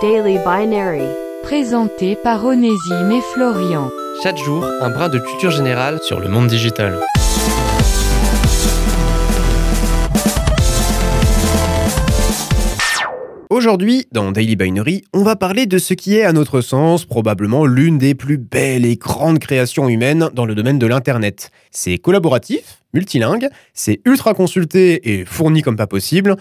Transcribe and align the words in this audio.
Daily 0.00 0.38
Binary. 0.38 1.02
Présenté 1.42 2.14
par 2.14 2.44
Onésime 2.44 3.10
et 3.10 3.20
Florian. 3.32 3.90
Chaque 4.22 4.36
jour, 4.36 4.64
un 4.80 4.90
brin 4.90 5.08
de 5.08 5.18
culture 5.18 5.50
générale 5.50 5.98
sur 6.02 6.20
le 6.20 6.28
monde 6.28 6.46
digital. 6.46 7.00
Aujourd'hui, 13.50 14.06
dans 14.12 14.30
Daily 14.30 14.54
Binary, 14.54 15.02
on 15.12 15.22
va 15.22 15.34
parler 15.34 15.66
de 15.66 15.78
ce 15.78 15.94
qui 15.94 16.14
est, 16.14 16.22
à 16.22 16.32
notre 16.32 16.60
sens, 16.60 17.04
probablement 17.04 17.66
l'une 17.66 17.98
des 17.98 18.14
plus 18.14 18.38
belles 18.38 18.84
et 18.84 18.96
grandes 18.96 19.40
créations 19.40 19.88
humaines 19.88 20.28
dans 20.32 20.44
le 20.44 20.54
domaine 20.54 20.78
de 20.78 20.86
l'Internet. 20.86 21.50
C'est 21.72 21.98
collaboratif, 21.98 22.82
multilingue, 22.94 23.48
c'est 23.74 24.00
ultra 24.04 24.34
consulté 24.34 25.12
et 25.12 25.24
fourni 25.24 25.62
comme 25.62 25.76
pas 25.76 25.88
possible. 25.88 26.36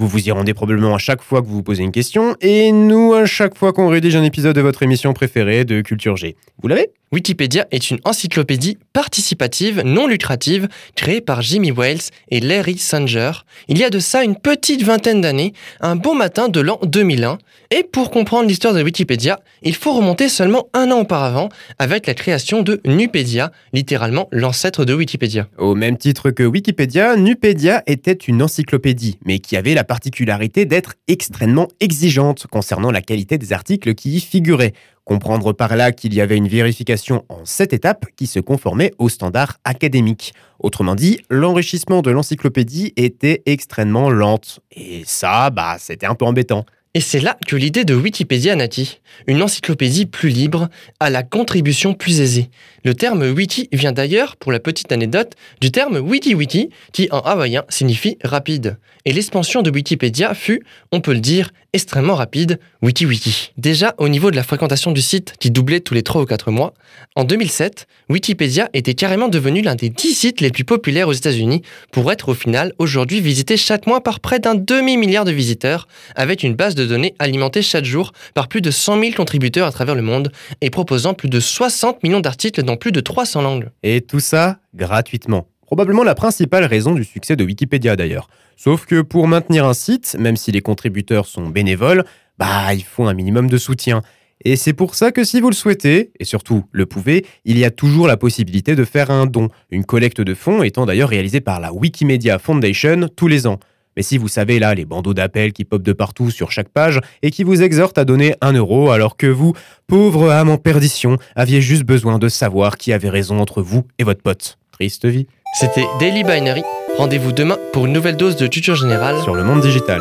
Vous 0.00 0.08
vous 0.08 0.28
y 0.28 0.30
rendez 0.30 0.54
probablement 0.54 0.94
à 0.94 0.98
chaque 0.98 1.20
fois 1.20 1.42
que 1.42 1.46
vous 1.46 1.56
vous 1.56 1.62
posez 1.62 1.82
une 1.82 1.92
question, 1.92 2.34
et 2.40 2.72
nous 2.72 3.12
à 3.12 3.26
chaque 3.26 3.54
fois 3.54 3.74
qu'on 3.74 3.88
rédige 3.88 4.16
un 4.16 4.24
épisode 4.24 4.56
de 4.56 4.62
votre 4.62 4.82
émission 4.82 5.12
préférée 5.12 5.66
de 5.66 5.82
Culture 5.82 6.16
G. 6.16 6.36
Vous 6.62 6.68
l'avez? 6.68 6.88
Wikipédia 7.12 7.66
est 7.70 7.90
une 7.90 7.98
encyclopédie 8.04 8.78
participative 8.92 9.82
non 9.84 10.06
lucrative 10.06 10.68
créée 10.94 11.20
par 11.20 11.42
Jimmy 11.42 11.72
Wales 11.72 11.98
et 12.30 12.38
Larry 12.40 12.78
Sanger 12.78 13.32
il 13.68 13.78
y 13.78 13.84
a 13.84 13.90
de 13.90 13.98
ça 13.98 14.22
une 14.24 14.36
petite 14.36 14.82
vingtaine 14.82 15.20
d'années, 15.20 15.52
un 15.80 15.96
bon 15.96 16.14
matin 16.14 16.48
de 16.48 16.60
l'an 16.60 16.78
2001. 16.82 17.38
Et 17.72 17.84
pour 17.84 18.10
comprendre 18.10 18.48
l'histoire 18.48 18.74
de 18.74 18.82
Wikipédia, 18.82 19.38
il 19.62 19.76
faut 19.76 19.92
remonter 19.92 20.28
seulement 20.28 20.66
un 20.74 20.90
an 20.90 21.00
auparavant 21.00 21.50
avec 21.78 22.08
la 22.08 22.14
création 22.14 22.62
de 22.62 22.80
Nupedia, 22.84 23.52
littéralement 23.72 24.28
l'ancêtre 24.32 24.84
de 24.84 24.92
Wikipédia. 24.92 25.46
Au 25.56 25.76
même 25.76 25.96
titre 25.96 26.30
que 26.30 26.42
Wikipédia, 26.42 27.16
Nupedia 27.16 27.84
était 27.86 28.12
une 28.12 28.42
encyclopédie, 28.42 29.18
mais 29.24 29.38
qui 29.38 29.56
avait 29.56 29.74
la 29.74 29.84
particularité 29.90 30.66
d'être 30.66 30.94
extrêmement 31.08 31.66
exigeante 31.80 32.46
concernant 32.46 32.92
la 32.92 33.02
qualité 33.02 33.38
des 33.38 33.52
articles 33.52 33.96
qui 33.96 34.18
y 34.18 34.20
figuraient. 34.20 34.72
Comprendre 35.04 35.52
par 35.52 35.74
là 35.74 35.90
qu'il 35.90 36.14
y 36.14 36.20
avait 36.20 36.36
une 36.36 36.46
vérification 36.46 37.24
en 37.28 37.44
sept 37.44 37.72
étapes 37.72 38.06
qui 38.14 38.28
se 38.28 38.38
conformait 38.38 38.92
aux 38.98 39.08
standards 39.08 39.56
académiques. 39.64 40.32
Autrement 40.60 40.94
dit, 40.94 41.18
l'enrichissement 41.28 42.02
de 42.02 42.12
l'encyclopédie 42.12 42.92
était 42.94 43.42
extrêmement 43.46 44.10
lente. 44.10 44.60
Et 44.70 45.02
ça, 45.06 45.50
bah, 45.50 45.74
c'était 45.80 46.06
un 46.06 46.14
peu 46.14 46.24
embêtant. 46.24 46.64
Et 46.92 47.00
c'est 47.00 47.20
là 47.20 47.38
que 47.46 47.54
l'idée 47.54 47.84
de 47.84 47.94
Wikipédia 47.94 48.56
natit, 48.56 48.98
une 49.28 49.40
encyclopédie 49.42 50.06
plus 50.06 50.30
libre, 50.30 50.68
à 50.98 51.08
la 51.08 51.22
contribution 51.22 51.94
plus 51.94 52.20
aisée. 52.20 52.50
Le 52.84 52.94
terme 52.94 53.22
wiki 53.30 53.68
vient 53.70 53.92
d'ailleurs, 53.92 54.34
pour 54.34 54.50
la 54.50 54.58
petite 54.58 54.90
anecdote, 54.90 55.34
du 55.60 55.70
terme 55.70 55.98
wiki-wiki, 55.98 56.70
qui 56.92 57.06
en 57.12 57.20
hawaïen 57.20 57.62
signifie 57.68 58.18
rapide. 58.24 58.76
Et 59.04 59.12
l'expansion 59.12 59.62
de 59.62 59.70
Wikipédia 59.70 60.34
fut, 60.34 60.64
on 60.90 61.00
peut 61.00 61.12
le 61.12 61.20
dire, 61.20 61.52
extrêmement 61.72 62.14
rapide, 62.14 62.58
wiki-wiki. 62.82 63.52
Déjà, 63.56 63.94
au 63.98 64.08
niveau 64.08 64.30
de 64.30 64.36
la 64.36 64.42
fréquentation 64.42 64.92
du 64.92 65.00
site, 65.00 65.34
qui 65.38 65.50
doublait 65.50 65.80
tous 65.80 65.94
les 65.94 66.02
3 66.02 66.22
ou 66.22 66.26
4 66.26 66.50
mois, 66.50 66.74
en 67.16 67.24
2007, 67.24 67.86
Wikipédia 68.08 68.68
était 68.74 68.94
carrément 68.94 69.28
devenu 69.28 69.62
l'un 69.62 69.74
des 69.74 69.88
10 69.88 70.14
sites 70.14 70.40
les 70.40 70.50
plus 70.50 70.64
populaires 70.64 71.08
aux 71.08 71.12
États-Unis, 71.12 71.62
pour 71.92 72.10
être 72.12 72.28
au 72.28 72.34
final 72.34 72.72
aujourd'hui 72.78 73.20
visité 73.20 73.56
chaque 73.56 73.86
mois 73.86 74.02
par 74.02 74.20
près 74.20 74.38
d'un 74.38 74.54
demi-milliard 74.54 75.24
de 75.24 75.32
visiteurs, 75.32 75.86
avec 76.16 76.42
une 76.42 76.54
base 76.54 76.74
de 76.74 76.86
données 76.86 77.14
alimentée 77.18 77.62
chaque 77.62 77.84
jour 77.84 78.12
par 78.34 78.48
plus 78.48 78.60
de 78.60 78.70
100 78.70 79.00
000 79.00 79.12
contributeurs 79.14 79.66
à 79.66 79.72
travers 79.72 79.94
le 79.94 80.02
monde, 80.02 80.32
et 80.60 80.70
proposant 80.70 81.14
plus 81.14 81.28
de 81.28 81.40
60 81.40 82.02
millions 82.02 82.20
d'articles 82.20 82.62
dans 82.62 82.76
plus 82.76 82.92
de 82.92 83.00
300 83.00 83.42
langues. 83.42 83.68
Et 83.82 84.00
tout 84.00 84.20
ça 84.20 84.58
gratuitement. 84.74 85.46
Probablement 85.70 86.02
la 86.02 86.16
principale 86.16 86.64
raison 86.64 86.94
du 86.96 87.04
succès 87.04 87.36
de 87.36 87.44
Wikipédia 87.44 87.94
d'ailleurs. 87.94 88.28
Sauf 88.56 88.86
que 88.86 89.02
pour 89.02 89.28
maintenir 89.28 89.64
un 89.64 89.72
site, 89.72 90.16
même 90.18 90.34
si 90.34 90.50
les 90.50 90.62
contributeurs 90.62 91.26
sont 91.26 91.48
bénévoles, 91.48 92.04
bah 92.38 92.74
il 92.74 92.82
faut 92.82 93.06
un 93.06 93.14
minimum 93.14 93.48
de 93.48 93.56
soutien. 93.56 94.02
Et 94.44 94.56
c'est 94.56 94.72
pour 94.72 94.96
ça 94.96 95.12
que 95.12 95.22
si 95.22 95.40
vous 95.40 95.48
le 95.48 95.54
souhaitez, 95.54 96.10
et 96.18 96.24
surtout 96.24 96.64
le 96.72 96.86
pouvez, 96.86 97.24
il 97.44 97.56
y 97.56 97.64
a 97.64 97.70
toujours 97.70 98.08
la 98.08 98.16
possibilité 98.16 98.74
de 98.74 98.84
faire 98.84 99.12
un 99.12 99.26
don, 99.26 99.48
une 99.70 99.84
collecte 99.84 100.20
de 100.20 100.34
fonds 100.34 100.64
étant 100.64 100.86
d'ailleurs 100.86 101.10
réalisée 101.10 101.40
par 101.40 101.60
la 101.60 101.72
Wikimedia 101.72 102.40
Foundation 102.40 103.08
tous 103.14 103.28
les 103.28 103.46
ans. 103.46 103.60
Mais 103.96 104.02
si 104.02 104.18
vous 104.18 104.26
savez 104.26 104.58
là 104.58 104.74
les 104.74 104.84
bandeaux 104.84 105.14
d'appels 105.14 105.52
qui 105.52 105.64
popent 105.64 105.84
de 105.84 105.92
partout 105.92 106.32
sur 106.32 106.50
chaque 106.50 106.70
page 106.70 106.98
et 107.22 107.30
qui 107.30 107.44
vous 107.44 107.62
exhortent 107.62 107.98
à 107.98 108.04
donner 108.04 108.34
un 108.40 108.54
euro 108.54 108.90
alors 108.90 109.16
que 109.16 109.28
vous, 109.28 109.52
pauvre 109.86 110.32
âme 110.32 110.48
en 110.48 110.58
perdition, 110.58 111.16
aviez 111.36 111.60
juste 111.60 111.84
besoin 111.84 112.18
de 112.18 112.28
savoir 112.28 112.76
qui 112.76 112.92
avait 112.92 113.08
raison 113.08 113.38
entre 113.38 113.62
vous 113.62 113.84
et 114.00 114.02
votre 114.02 114.22
pote. 114.22 114.56
Triste 114.72 115.06
vie. 115.06 115.28
C'était 115.52 115.84
Daily 115.98 116.22
Binary. 116.22 116.62
Rendez-vous 116.96 117.32
demain 117.32 117.58
pour 117.72 117.86
une 117.86 117.92
nouvelle 117.92 118.16
dose 118.16 118.36
de 118.36 118.46
culture 118.46 118.76
générale 118.76 119.20
Sur 119.22 119.34
le 119.34 119.42
monde 119.42 119.60
digital. 119.60 120.00